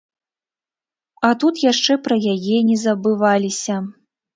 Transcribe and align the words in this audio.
А 1.29 1.31
тут 1.45 1.55
яшчэ 1.67 2.01
пра 2.09 2.21
яе 2.35 2.59
не 2.75 2.83
забываліся. 2.89 3.83